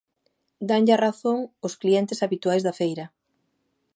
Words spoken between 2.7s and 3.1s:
feira...